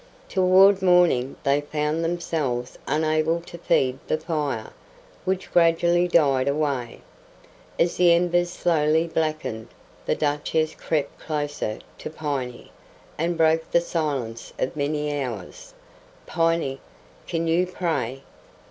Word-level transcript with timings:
Toward 0.27 0.81
morning 0.81 1.35
they 1.43 1.61
found 1.61 2.03
themselves 2.03 2.79
unable 2.87 3.39
to 3.41 3.59
feed 3.59 3.99
the 4.07 4.17
fire, 4.17 4.71
which 5.25 5.51
gradually 5.53 6.07
died 6.07 6.47
away. 6.47 7.01
As 7.77 7.97
the 7.97 8.11
embers 8.11 8.49
slowly 8.49 9.05
blackened, 9.05 9.67
the 10.07 10.15
Duchess 10.15 10.73
crept 10.73 11.19
closer 11.19 11.77
to 11.99 12.09
Piney, 12.09 12.71
and 13.19 13.37
broke 13.37 13.69
the 13.69 13.79
silence 13.79 14.51
of 14.57 14.75
many 14.75 15.21
hours: 15.23 15.75
"Piney, 16.25 16.81
can 17.27 17.45
you 17.45 17.67
pray?" 17.67 18.23